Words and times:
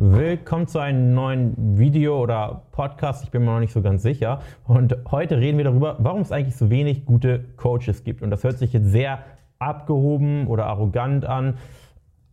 Willkommen 0.00 0.68
zu 0.68 0.78
einem 0.78 1.12
neuen 1.12 1.76
Video 1.76 2.22
oder 2.22 2.62
Podcast. 2.70 3.24
Ich 3.24 3.32
bin 3.32 3.44
mir 3.44 3.50
noch 3.50 3.58
nicht 3.58 3.72
so 3.72 3.82
ganz 3.82 4.04
sicher. 4.04 4.38
Und 4.64 4.96
heute 5.10 5.38
reden 5.38 5.58
wir 5.58 5.64
darüber, 5.64 5.96
warum 5.98 6.20
es 6.20 6.30
eigentlich 6.30 6.54
so 6.54 6.70
wenig 6.70 7.04
gute 7.04 7.40
Coaches 7.56 8.04
gibt. 8.04 8.22
Und 8.22 8.30
das 8.30 8.44
hört 8.44 8.58
sich 8.58 8.72
jetzt 8.72 8.92
sehr 8.92 9.24
abgehoben 9.58 10.46
oder 10.46 10.66
arrogant 10.66 11.24
an. 11.24 11.58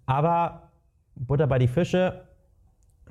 Aber 0.05 0.70
Butter 1.15 1.47
bei 1.47 1.57
die 1.57 1.67
Fische. 1.67 2.25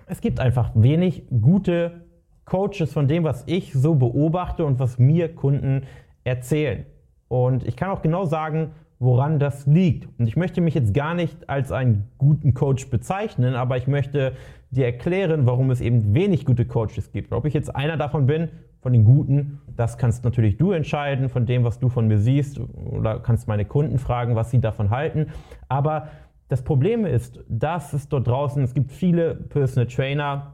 Es 0.07 0.21
gibt 0.21 0.39
einfach 0.39 0.71
wenig 0.77 1.25
gute 1.41 2.03
Coaches 2.45 2.93
von 2.93 3.09
dem, 3.09 3.25
was 3.25 3.43
ich 3.47 3.73
so 3.73 3.97
beobachte 3.97 4.65
und 4.65 4.79
was 4.79 5.01
mir 5.01 5.35
Kunden 5.35 5.83
erzählen. 6.23 6.87
Und 7.27 7.67
ich 7.67 7.75
kann 7.75 7.91
auch 7.91 8.03
genau 8.03 8.25
sagen, 8.25 8.71
woran 8.99 9.39
das 9.39 9.67
liegt. 9.67 10.09
Und 10.19 10.27
ich 10.27 10.37
möchte 10.37 10.61
mich 10.61 10.75
jetzt 10.75 10.95
gar 10.95 11.15
nicht 11.15 11.49
als 11.49 11.73
einen 11.73 12.09
guten 12.19 12.55
Coach 12.55 12.89
bezeichnen, 12.91 13.55
aber 13.55 13.77
ich 13.77 13.87
möchte 13.87 14.33
dir 14.71 14.87
erklären, 14.87 15.47
warum 15.47 15.71
es 15.71 15.81
eben 15.81 16.15
wenig 16.15 16.45
gute 16.45 16.65
Coaches 16.65 17.13
gibt. 17.13 17.33
Ob 17.33 17.45
ich 17.45 17.55
jetzt 17.55 17.75
einer 17.75 17.97
davon 17.97 18.27
bin, 18.27 18.49
von 18.85 18.93
den 18.93 19.05
Guten, 19.05 19.61
das 19.77 19.97
kannst 19.97 20.25
natürlich 20.25 20.59
du 20.59 20.73
entscheiden, 20.73 21.31
von 21.31 21.47
dem, 21.47 21.65
was 21.65 21.79
du 21.79 21.89
von 21.89 22.07
mir 22.07 22.19
siehst, 22.19 22.61
oder 22.61 23.19
kannst 23.19 23.49
meine 23.49 23.65
Kunden 23.65 23.99
fragen, 23.99 24.37
was 24.37 24.51
sie 24.51 24.61
davon 24.61 24.91
halten. 24.91 25.29
Aber 25.69 26.09
das 26.49 26.63
Problem 26.63 27.07
ist, 27.07 27.41
dass 27.49 27.95
es 27.95 28.11
dort 28.11 28.27
draußen, 28.27 28.63
es 28.63 28.75
gibt 28.75 28.93
viele 28.93 29.35
Personal 29.35 29.87
Trainer 29.87 30.53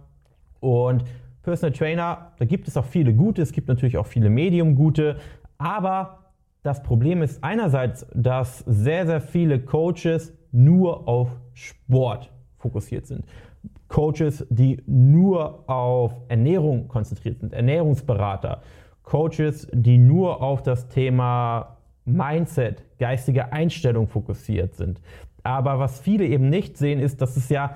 und 0.60 1.02
Personal 1.42 1.72
Trainer, 1.76 2.32
da 2.38 2.44
gibt 2.44 2.68
es 2.68 2.76
auch 2.76 2.84
viele 2.84 3.14
gute, 3.14 3.42
es 3.42 3.50
gibt 3.50 3.66
natürlich 3.66 3.98
auch 3.98 4.06
viele 4.06 4.30
Medium 4.30 4.76
gute, 4.76 5.16
aber 5.58 6.29
das 6.62 6.82
Problem 6.82 7.22
ist 7.22 7.42
einerseits, 7.42 8.06
dass 8.14 8.58
sehr, 8.60 9.06
sehr 9.06 9.20
viele 9.20 9.60
Coaches 9.60 10.36
nur 10.52 11.08
auf 11.08 11.40
Sport 11.54 12.30
fokussiert 12.58 13.06
sind. 13.06 13.24
Coaches, 13.88 14.46
die 14.50 14.82
nur 14.86 15.68
auf 15.68 16.14
Ernährung 16.28 16.88
konzentriert 16.88 17.40
sind, 17.40 17.52
Ernährungsberater, 17.52 18.62
Coaches, 19.02 19.66
die 19.72 19.98
nur 19.98 20.42
auf 20.42 20.62
das 20.62 20.88
Thema 20.88 21.78
Mindset, 22.04 22.84
geistige 22.98 23.52
Einstellung 23.52 24.06
fokussiert 24.06 24.74
sind. 24.74 25.00
Aber 25.42 25.78
was 25.78 26.00
viele 26.00 26.26
eben 26.26 26.48
nicht 26.48 26.76
sehen, 26.76 27.00
ist, 27.00 27.20
dass 27.20 27.36
es 27.36 27.48
ja 27.48 27.74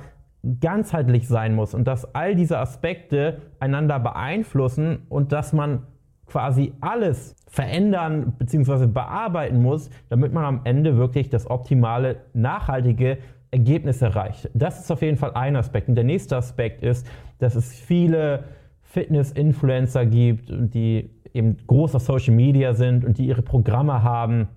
ganzheitlich 0.61 1.27
sein 1.27 1.55
muss 1.55 1.75
und 1.75 1.85
dass 1.85 2.15
all 2.15 2.35
diese 2.35 2.59
Aspekte 2.59 3.41
einander 3.59 3.99
beeinflussen 3.99 5.07
und 5.09 5.33
dass 5.33 5.53
man 5.53 5.87
quasi 6.27 6.73
alles 6.81 7.35
verändern 7.49 8.35
bzw. 8.39 8.87
bearbeiten 8.87 9.63
muss, 9.63 9.91
damit 10.09 10.33
man 10.33 10.45
am 10.45 10.61
Ende 10.65 10.97
wirklich 10.97 11.31
das 11.31 11.49
optimale, 11.49 12.17
nachhaltige 12.33 13.19
Ergebnis 13.51 14.03
erreicht. 14.03 14.51
Das 14.55 14.81
ist 14.81 14.91
auf 14.91 15.03
jeden 15.03 15.17
Fall 15.17 15.33
ein 15.35 15.55
Aspekt. 15.55 15.89
Und 15.89 15.95
der 15.95 16.05
nächste 16.05 16.37
Aspekt 16.37 16.83
ist, 16.83 17.07
dass 17.39 17.55
es 17.55 17.73
viele 17.73 18.45
Fitness-Influencer 18.83 20.07
gibt, 20.07 20.49
die 20.51 21.11
eben 21.33 21.57
groß 21.67 21.95
auf 21.95 22.03
Social 22.03 22.35
Media 22.35 22.75
sind 22.75 23.05
und 23.05 23.19
die 23.19 23.27
ihre 23.27 23.43
Programme 23.43 24.03
haben, 24.03 24.49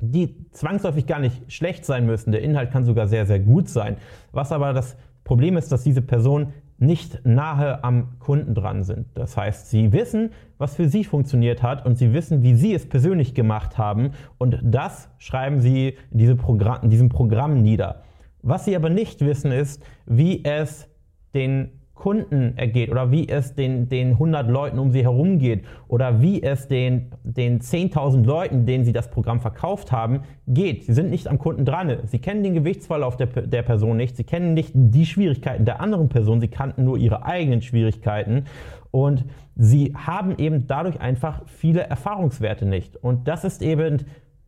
die 0.00 0.34
zwangsläufig 0.50 1.06
gar 1.06 1.20
nicht 1.20 1.50
schlecht 1.52 1.84
sein 1.84 2.06
müssen. 2.06 2.32
Der 2.32 2.42
Inhalt 2.42 2.70
kann 2.70 2.84
sogar 2.84 3.08
sehr, 3.08 3.26
sehr 3.26 3.40
gut 3.40 3.68
sein. 3.68 3.96
Was 4.32 4.52
aber 4.52 4.72
das 4.72 4.96
Problem 5.22 5.56
ist, 5.56 5.72
dass 5.72 5.82
diese 5.82 6.02
Personen 6.02 6.52
nicht 6.78 7.24
nahe 7.24 7.84
am 7.84 8.18
Kunden 8.18 8.54
dran 8.54 8.82
sind. 8.82 9.06
Das 9.14 9.36
heißt, 9.36 9.70
sie 9.70 9.92
wissen, 9.92 10.30
was 10.58 10.74
für 10.76 10.88
sie 10.88 11.04
funktioniert 11.04 11.62
hat 11.62 11.86
und 11.86 11.96
sie 11.96 12.12
wissen, 12.12 12.42
wie 12.42 12.54
sie 12.54 12.74
es 12.74 12.88
persönlich 12.88 13.34
gemacht 13.34 13.78
haben 13.78 14.10
und 14.38 14.58
das 14.62 15.08
schreiben 15.18 15.60
sie 15.60 15.96
in, 16.10 16.18
diese 16.18 16.36
Programm, 16.36 16.82
in 16.82 16.90
diesem 16.90 17.08
Programm 17.08 17.62
nieder. 17.62 18.02
Was 18.42 18.64
sie 18.64 18.76
aber 18.76 18.90
nicht 18.90 19.20
wissen, 19.20 19.52
ist, 19.52 19.82
wie 20.06 20.44
es 20.44 20.88
den 21.34 21.70
Kunden 21.94 22.58
ergeht 22.58 22.90
oder 22.90 23.10
wie 23.10 23.28
es 23.28 23.54
den, 23.54 23.88
den 23.88 24.12
100 24.12 24.50
Leuten 24.50 24.78
um 24.78 24.90
sie 24.90 25.02
herum 25.02 25.38
geht 25.38 25.64
oder 25.86 26.20
wie 26.20 26.42
es 26.42 26.66
den, 26.66 27.12
den 27.22 27.60
10.000 27.60 28.24
Leuten, 28.24 28.66
denen 28.66 28.84
sie 28.84 28.92
das 28.92 29.10
Programm 29.10 29.40
verkauft 29.40 29.92
haben, 29.92 30.22
geht. 30.48 30.84
Sie 30.84 30.92
sind 30.92 31.10
nicht 31.10 31.28
am 31.28 31.38
Kunden 31.38 31.64
dran. 31.64 31.96
Sie 32.06 32.18
kennen 32.18 32.42
den 32.42 32.54
Gewichtsverlauf 32.54 33.16
der, 33.16 33.28
der 33.28 33.62
Person 33.62 33.96
nicht. 33.96 34.16
Sie 34.16 34.24
kennen 34.24 34.54
nicht 34.54 34.72
die 34.74 35.06
Schwierigkeiten 35.06 35.64
der 35.64 35.80
anderen 35.80 36.08
Person. 36.08 36.40
Sie 36.40 36.48
kannten 36.48 36.84
nur 36.84 36.98
ihre 36.98 37.24
eigenen 37.24 37.62
Schwierigkeiten. 37.62 38.44
Und 38.90 39.24
sie 39.56 39.94
haben 39.94 40.36
eben 40.38 40.66
dadurch 40.66 41.00
einfach 41.00 41.42
viele 41.46 41.82
Erfahrungswerte 41.82 42.66
nicht. 42.66 42.96
Und 42.96 43.28
das 43.28 43.44
ist 43.44 43.62
eben 43.62 44.04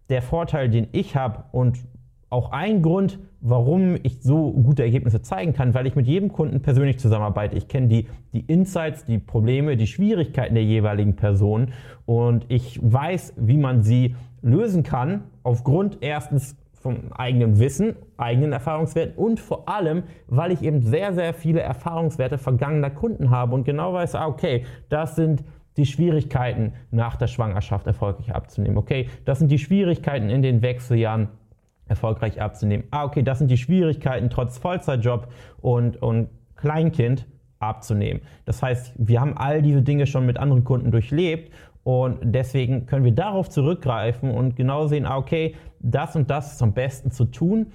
der 0.08 0.22
Vorteil, 0.22 0.68
den 0.68 0.88
ich 0.92 1.16
habe 1.16 1.44
und 1.52 1.78
auch 2.28 2.50
ein 2.50 2.82
Grund, 2.82 3.18
warum 3.40 3.96
ich 4.02 4.22
so 4.22 4.52
gute 4.52 4.82
Ergebnisse 4.82 5.22
zeigen 5.22 5.52
kann, 5.52 5.74
weil 5.74 5.86
ich 5.86 5.94
mit 5.94 6.06
jedem 6.06 6.32
Kunden 6.32 6.60
persönlich 6.60 6.98
zusammenarbeite. 6.98 7.56
Ich 7.56 7.68
kenne 7.68 7.86
die, 7.88 8.06
die 8.32 8.40
Insights, 8.40 9.04
die 9.04 9.18
Probleme, 9.18 9.76
die 9.76 9.86
Schwierigkeiten 9.86 10.54
der 10.54 10.64
jeweiligen 10.64 11.14
Person 11.14 11.72
und 12.04 12.46
ich 12.48 12.80
weiß, 12.82 13.34
wie 13.36 13.56
man 13.58 13.82
sie 13.82 14.16
lösen 14.42 14.82
kann, 14.82 15.24
aufgrund 15.44 15.98
erstens 16.00 16.56
vom 16.72 17.12
eigenen 17.12 17.58
Wissen, 17.58 17.96
eigenen 18.16 18.52
Erfahrungswerten 18.52 19.16
und 19.16 19.40
vor 19.40 19.68
allem, 19.68 20.04
weil 20.28 20.52
ich 20.52 20.62
eben 20.62 20.82
sehr, 20.82 21.14
sehr 21.14 21.34
viele 21.34 21.60
Erfahrungswerte 21.60 22.38
vergangener 22.38 22.90
Kunden 22.90 23.30
habe 23.30 23.54
und 23.54 23.64
genau 23.64 23.92
weiß, 23.92 24.14
ah, 24.14 24.26
okay, 24.26 24.64
das 24.88 25.16
sind 25.16 25.44
die 25.76 25.86
Schwierigkeiten 25.86 26.72
nach 26.90 27.16
der 27.16 27.26
Schwangerschaft 27.26 27.86
erfolgreich 27.86 28.34
abzunehmen. 28.34 28.78
Okay, 28.78 29.08
das 29.24 29.40
sind 29.40 29.50
die 29.50 29.58
Schwierigkeiten 29.58 30.30
in 30.30 30.42
den 30.42 30.62
Wechseljahren 30.62 31.28
erfolgreich 31.88 32.40
abzunehmen. 32.40 32.86
Ah, 32.90 33.04
okay, 33.04 33.22
das 33.22 33.38
sind 33.38 33.50
die 33.50 33.56
Schwierigkeiten 33.56 34.30
trotz 34.30 34.58
Vollzeitjob 34.58 35.28
und, 35.60 36.02
und 36.02 36.28
Kleinkind 36.56 37.26
abzunehmen. 37.58 38.22
Das 38.44 38.62
heißt, 38.62 38.94
wir 38.96 39.20
haben 39.20 39.36
all 39.36 39.62
diese 39.62 39.82
Dinge 39.82 40.06
schon 40.06 40.26
mit 40.26 40.38
anderen 40.38 40.64
Kunden 40.64 40.90
durchlebt 40.90 41.52
und 41.84 42.18
deswegen 42.22 42.86
können 42.86 43.04
wir 43.04 43.12
darauf 43.12 43.48
zurückgreifen 43.48 44.30
und 44.30 44.56
genau 44.56 44.86
sehen, 44.88 45.06
ah, 45.06 45.16
okay, 45.16 45.54
das 45.80 46.16
und 46.16 46.30
das 46.30 46.54
ist 46.54 46.62
am 46.62 46.72
besten 46.72 47.10
zu 47.10 47.26
tun, 47.26 47.72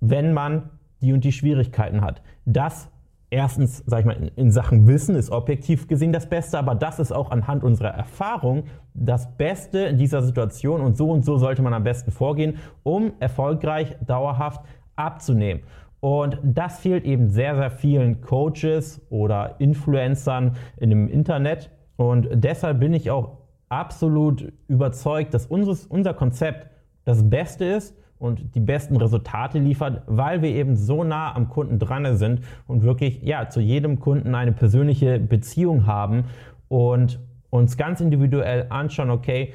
wenn 0.00 0.34
man 0.34 0.70
die 1.00 1.12
und 1.12 1.24
die 1.24 1.32
Schwierigkeiten 1.32 2.02
hat. 2.02 2.22
Das 2.44 2.90
erstens, 3.30 3.82
sag 3.86 4.00
ich 4.00 4.06
mal, 4.06 4.30
in 4.36 4.50
Sachen 4.50 4.86
Wissen 4.86 5.16
ist 5.16 5.30
objektiv 5.30 5.88
gesehen 5.88 6.12
das 6.12 6.28
Beste, 6.28 6.58
aber 6.58 6.74
das 6.74 6.98
ist 6.98 7.12
auch 7.12 7.30
anhand 7.30 7.64
unserer 7.64 7.90
Erfahrung 7.90 8.64
das 8.94 9.36
Beste 9.36 9.80
in 9.80 9.98
dieser 9.98 10.22
Situation 10.22 10.80
und 10.80 10.96
so 10.96 11.10
und 11.10 11.24
so 11.24 11.38
sollte 11.38 11.62
man 11.62 11.74
am 11.74 11.82
besten 11.84 12.10
vorgehen, 12.10 12.58
um 12.82 13.12
erfolgreich 13.20 13.96
dauerhaft 14.06 14.64
abzunehmen. 14.96 15.62
Und 16.00 16.38
das 16.42 16.80
fehlt 16.80 17.04
eben 17.04 17.30
sehr, 17.30 17.56
sehr 17.56 17.70
vielen 17.70 18.20
Coaches 18.20 19.00
oder 19.08 19.56
Influencern 19.58 20.56
in 20.76 20.90
dem 20.90 21.08
Internet. 21.08 21.70
Und 21.96 22.28
deshalb 22.32 22.80
bin 22.80 22.92
ich 22.92 23.10
auch 23.10 23.38
absolut 23.70 24.52
überzeugt, 24.68 25.32
dass 25.32 25.46
unser 25.46 26.12
Konzept 26.14 26.68
das 27.04 27.28
Beste 27.28 27.64
ist 27.64 27.96
und 28.18 28.54
die 28.54 28.60
besten 28.60 28.96
Resultate 28.96 29.58
liefert, 29.58 30.02
weil 30.06 30.42
wir 30.42 30.50
eben 30.50 30.76
so 30.76 31.04
nah 31.04 31.34
am 31.34 31.48
Kunden 31.48 31.78
dran 31.78 32.16
sind 32.16 32.40
und 32.66 32.82
wirklich 32.82 33.22
ja, 33.22 33.48
zu 33.48 33.60
jedem 33.60 34.00
Kunden 34.00 34.34
eine 34.34 34.52
persönliche 34.52 35.18
Beziehung 35.18 35.86
haben 35.86 36.24
und 36.68 37.20
uns 37.50 37.76
ganz 37.76 38.00
individuell 38.00 38.66
anschauen, 38.70 39.10
okay, 39.10 39.52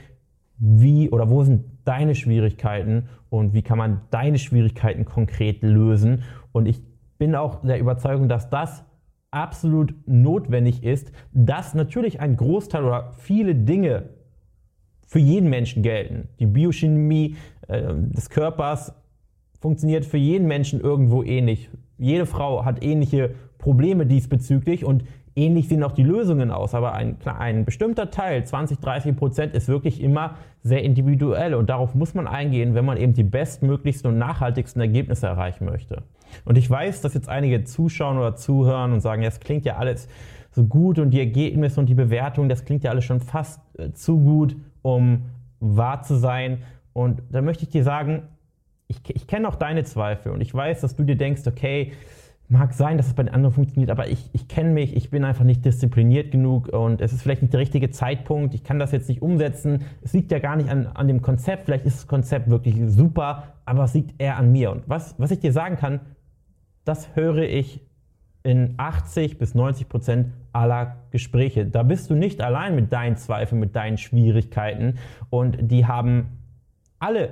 wie 0.57 1.09
oder 1.09 1.29
wo 1.29 1.43
sind 1.43 1.65
deine 1.85 2.15
Schwierigkeiten 2.15 3.09
und 3.29 3.53
wie 3.53 3.61
kann 3.61 3.77
man 3.77 4.01
deine 4.11 4.37
Schwierigkeiten 4.37 5.05
konkret 5.05 5.61
lösen. 5.63 6.23
Und 6.51 6.67
ich 6.67 6.81
bin 7.17 7.35
auch 7.35 7.61
der 7.61 7.79
Überzeugung, 7.79 8.29
dass 8.29 8.49
das 8.49 8.83
absolut 9.31 9.93
notwendig 10.05 10.83
ist, 10.83 11.11
dass 11.33 11.73
natürlich 11.73 12.19
ein 12.19 12.35
Großteil 12.35 12.83
oder 12.83 13.11
viele 13.17 13.55
Dinge 13.55 14.09
für 15.09 15.19
jeden 15.19 15.49
Menschen 15.49 15.81
gelten. 15.81 16.29
Die 16.39 16.45
Biochemie 16.45 17.35
äh, 17.67 17.81
des 17.95 18.29
Körpers 18.29 18.93
funktioniert 19.59 20.05
für 20.05 20.17
jeden 20.17 20.47
Menschen 20.47 20.79
irgendwo 20.79 21.23
ähnlich. 21.23 21.69
Jede 21.97 22.27
Frau 22.27 22.63
hat 22.63 22.83
ähnliche 22.83 23.31
Probleme 23.57 24.05
diesbezüglich 24.05 24.85
und 24.85 25.03
ähnlich 25.35 25.67
sehen 25.67 25.83
auch 25.83 25.93
die 25.93 26.03
Lösungen 26.03 26.51
aus. 26.51 26.75
Aber 26.75 26.93
ein, 26.93 27.17
ein 27.25 27.65
bestimmter 27.65 28.11
Teil, 28.11 28.45
20, 28.45 28.79
30 28.79 29.15
Prozent, 29.17 29.55
ist 29.55 29.67
wirklich 29.67 29.99
immer 29.99 30.35
sehr 30.61 30.83
individuell 30.83 31.55
und 31.55 31.71
darauf 31.71 31.95
muss 31.95 32.13
man 32.13 32.27
eingehen, 32.27 32.75
wenn 32.75 32.85
man 32.85 32.97
eben 32.97 33.13
die 33.13 33.23
bestmöglichsten 33.23 34.11
und 34.11 34.19
nachhaltigsten 34.19 34.79
Ergebnisse 34.79 35.25
erreichen 35.25 35.65
möchte. 35.65 36.03
Und 36.45 36.55
ich 36.55 36.69
weiß, 36.69 37.01
dass 37.01 37.15
jetzt 37.15 37.29
einige 37.29 37.63
zuschauen 37.63 38.19
oder 38.19 38.35
zuhören 38.35 38.93
und 38.93 39.01
sagen, 39.01 39.23
ja, 39.23 39.29
es 39.29 39.39
klingt 39.39 39.65
ja 39.65 39.77
alles 39.77 40.07
so 40.51 40.65
gut 40.65 40.99
und 40.99 41.11
die 41.11 41.19
Ergebnisse 41.19 41.79
und 41.79 41.87
die 41.87 41.95
Bewertung, 41.95 42.47
das 42.47 42.63
klingt 42.63 42.83
ja 42.83 42.91
alles 42.91 43.05
schon 43.05 43.21
fast 43.21 43.59
äh, 43.79 43.91
zu 43.91 44.19
gut, 44.19 44.55
um 44.81 45.25
wahr 45.59 46.01
zu 46.01 46.15
sein. 46.15 46.63
Und 46.93 47.21
da 47.31 47.41
möchte 47.41 47.63
ich 47.63 47.69
dir 47.69 47.83
sagen, 47.83 48.23
ich, 48.87 48.97
ich 49.07 49.27
kenne 49.27 49.47
auch 49.47 49.55
deine 49.55 49.83
Zweifel 49.83 50.31
und 50.31 50.41
ich 50.41 50.53
weiß, 50.53 50.81
dass 50.81 50.95
du 50.95 51.03
dir 51.03 51.15
denkst, 51.15 51.43
okay, 51.45 51.93
mag 52.49 52.73
sein, 52.73 52.97
dass 52.97 53.07
es 53.07 53.13
bei 53.13 53.21
den 53.21 53.33
anderen 53.33 53.53
funktioniert, 53.53 53.91
aber 53.91 54.07
ich, 54.07 54.29
ich 54.33 54.47
kenne 54.47 54.71
mich, 54.71 54.95
ich 54.95 55.11
bin 55.11 55.23
einfach 55.23 55.43
nicht 55.43 55.63
diszipliniert 55.63 56.31
genug 56.31 56.67
und 56.69 56.99
es 56.99 57.13
ist 57.13 57.21
vielleicht 57.21 57.43
nicht 57.43 57.53
der 57.53 57.59
richtige 57.59 57.91
Zeitpunkt, 57.91 58.55
ich 58.55 58.63
kann 58.63 58.79
das 58.79 58.91
jetzt 58.91 59.07
nicht 59.07 59.21
umsetzen. 59.21 59.83
Es 60.01 60.13
liegt 60.13 60.31
ja 60.31 60.39
gar 60.39 60.55
nicht 60.55 60.69
an, 60.69 60.87
an 60.87 61.07
dem 61.07 61.21
Konzept, 61.21 61.65
vielleicht 61.65 61.85
ist 61.85 61.97
das 61.97 62.07
Konzept 62.07 62.49
wirklich 62.49 62.75
super, 62.87 63.53
aber 63.65 63.83
es 63.83 63.93
liegt 63.93 64.19
eher 64.19 64.37
an 64.37 64.51
mir. 64.51 64.71
Und 64.71 64.89
was, 64.89 65.13
was 65.19 65.29
ich 65.29 65.39
dir 65.39 65.53
sagen 65.53 65.75
kann, 65.75 65.99
das 66.85 67.15
höre 67.15 67.43
ich 67.43 67.81
in 68.43 68.75
80 68.77 69.37
bis 69.37 69.53
90 69.53 69.89
Prozent 69.89 70.27
aller 70.53 70.97
Gespräche. 71.11 71.65
Da 71.65 71.83
bist 71.83 72.09
du 72.09 72.15
nicht 72.15 72.41
allein 72.41 72.75
mit 72.75 72.93
deinen 72.93 73.17
Zweifeln, 73.17 73.59
mit 73.59 73.75
deinen 73.75 73.97
Schwierigkeiten 73.97 74.95
und 75.29 75.57
die 75.61 75.85
haben 75.85 76.39
alle 76.99 77.29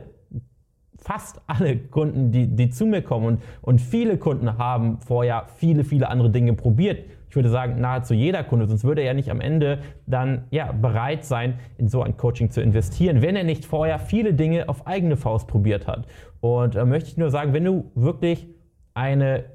fast 0.99 1.41
alle 1.47 1.77
Kunden, 1.77 2.31
die, 2.31 2.47
die 2.47 2.69
zu 2.69 2.85
mir 2.85 3.01
kommen 3.01 3.25
und, 3.25 3.41
und 3.61 3.81
viele 3.81 4.17
Kunden 4.17 4.57
haben 4.57 4.99
vorher 4.99 5.45
viele, 5.55 5.83
viele 5.83 6.09
andere 6.09 6.31
Dinge 6.31 6.53
probiert. 6.53 7.05
Ich 7.29 7.35
würde 7.35 7.49
sagen, 7.49 7.79
nahezu 7.81 8.13
jeder 8.13 8.43
Kunde, 8.43 8.67
sonst 8.67 8.83
würde 8.83 9.01
er 9.01 9.07
ja 9.07 9.13
nicht 9.13 9.29
am 9.29 9.41
Ende 9.41 9.79
dann 10.05 10.45
ja, 10.49 10.71
bereit 10.71 11.25
sein, 11.25 11.59
in 11.77 11.87
so 11.87 12.01
ein 12.01 12.17
Coaching 12.17 12.51
zu 12.51 12.61
investieren, 12.61 13.21
wenn 13.21 13.35
er 13.35 13.43
nicht 13.43 13.65
vorher 13.65 13.99
viele 13.99 14.33
Dinge 14.33 14.69
auf 14.69 14.87
eigene 14.87 15.17
Faust 15.17 15.47
probiert 15.47 15.87
hat. 15.87 16.07
Und 16.39 16.75
da 16.75 16.81
äh, 16.81 16.85
möchte 16.85 17.09
ich 17.09 17.17
nur 17.17 17.29
sagen, 17.29 17.53
wenn 17.53 17.65
du 17.65 17.91
wirklich 17.95 18.47
eine 18.93 19.45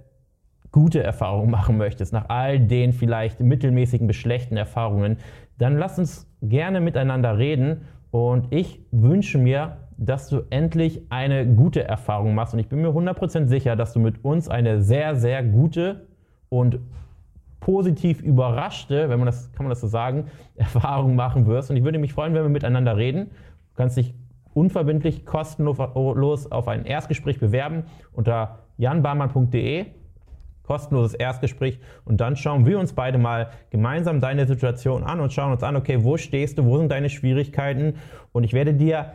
gute 0.72 1.02
Erfahrung 1.02 1.50
machen 1.50 1.76
möchtest, 1.76 2.12
nach 2.12 2.28
all 2.28 2.58
den 2.58 2.92
vielleicht 2.92 3.40
mittelmäßigen 3.40 4.06
bis 4.06 4.16
schlechten 4.16 4.56
Erfahrungen, 4.56 5.18
dann 5.58 5.76
lass 5.76 5.98
uns 5.98 6.26
gerne 6.40 6.80
miteinander 6.80 7.38
reden. 7.38 7.82
Und 8.10 8.52
ich 8.52 8.80
wünsche 8.90 9.38
mir, 9.38 9.76
dass 9.98 10.28
du 10.28 10.42
endlich 10.50 11.02
eine 11.10 11.46
gute 11.46 11.84
Erfahrung 11.84 12.34
machst. 12.34 12.54
Und 12.54 12.60
ich 12.60 12.68
bin 12.68 12.80
mir 12.80 12.88
100% 12.88 13.46
sicher, 13.46 13.76
dass 13.76 13.92
du 13.92 14.00
mit 14.00 14.24
uns 14.24 14.48
eine 14.48 14.82
sehr, 14.82 15.14
sehr 15.14 15.44
gute 15.44 16.06
und 16.48 16.80
positiv 17.60 18.20
überraschte, 18.22 19.08
wenn 19.08 19.18
man 19.18 19.26
das, 19.26 19.52
kann 19.52 19.64
man 19.64 19.70
das 19.70 19.80
so 19.80 19.86
sagen, 19.86 20.24
Erfahrung 20.56 21.14
machen 21.14 21.46
wirst. 21.46 21.70
Und 21.70 21.76
ich 21.76 21.84
würde 21.84 21.98
mich 21.98 22.14
freuen, 22.14 22.34
wenn 22.34 22.42
wir 22.42 22.48
miteinander 22.48 22.96
reden. 22.96 23.26
Du 23.26 23.76
kannst 23.76 23.96
dich 23.96 24.14
unverbindlich, 24.54 25.24
kostenlos 25.24 26.50
auf 26.50 26.68
ein 26.68 26.84
Erstgespräch 26.84 27.38
bewerben 27.38 27.84
unter 28.12 28.58
janbarmann.de 28.78 29.86
kostenloses 30.72 31.12
Erstgespräch 31.12 31.78
und 32.06 32.22
dann 32.22 32.34
schauen 32.34 32.64
wir 32.64 32.78
uns 32.78 32.94
beide 32.94 33.18
mal 33.18 33.50
gemeinsam 33.68 34.20
deine 34.20 34.46
Situation 34.46 35.04
an 35.04 35.20
und 35.20 35.30
schauen 35.30 35.52
uns 35.52 35.62
an, 35.62 35.76
okay, 35.76 36.02
wo 36.02 36.16
stehst 36.16 36.56
du, 36.56 36.64
wo 36.64 36.78
sind 36.78 36.90
deine 36.90 37.10
Schwierigkeiten 37.10 37.96
und 38.32 38.44
ich 38.44 38.54
werde 38.54 38.72
dir 38.72 39.12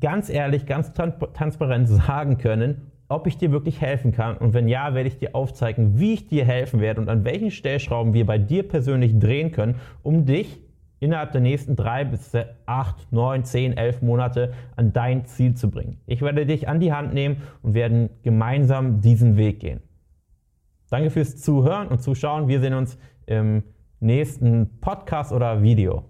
ganz 0.00 0.30
ehrlich, 0.30 0.64
ganz 0.64 0.94
transparent 0.94 1.88
sagen 1.90 2.38
können, 2.38 2.90
ob 3.08 3.26
ich 3.26 3.36
dir 3.36 3.52
wirklich 3.52 3.82
helfen 3.82 4.12
kann 4.12 4.38
und 4.38 4.54
wenn 4.54 4.66
ja, 4.66 4.94
werde 4.94 5.10
ich 5.10 5.18
dir 5.18 5.34
aufzeigen, 5.34 5.98
wie 5.98 6.14
ich 6.14 6.26
dir 6.26 6.46
helfen 6.46 6.80
werde 6.80 7.02
und 7.02 7.10
an 7.10 7.22
welchen 7.26 7.50
Stellschrauben 7.50 8.14
wir 8.14 8.24
bei 8.24 8.38
dir 8.38 8.66
persönlich 8.66 9.18
drehen 9.18 9.52
können, 9.52 9.74
um 10.02 10.24
dich 10.24 10.58
innerhalb 11.00 11.32
der 11.32 11.42
nächsten 11.42 11.76
drei 11.76 12.06
bis 12.06 12.32
acht, 12.64 13.12
neun, 13.12 13.44
zehn, 13.44 13.76
elf 13.76 14.00
Monate 14.00 14.54
an 14.74 14.94
dein 14.94 15.26
Ziel 15.26 15.52
zu 15.52 15.70
bringen. 15.70 15.98
Ich 16.06 16.22
werde 16.22 16.46
dich 16.46 16.66
an 16.66 16.80
die 16.80 16.94
Hand 16.94 17.12
nehmen 17.12 17.42
und 17.60 17.74
werden 17.74 18.08
gemeinsam 18.22 19.02
diesen 19.02 19.36
Weg 19.36 19.60
gehen. 19.60 19.82
Danke 20.90 21.10
fürs 21.10 21.36
Zuhören 21.36 21.88
und 21.88 22.02
Zuschauen. 22.02 22.48
Wir 22.48 22.60
sehen 22.60 22.74
uns 22.74 22.98
im 23.26 23.62
nächsten 24.00 24.80
Podcast 24.80 25.32
oder 25.32 25.62
Video. 25.62 26.04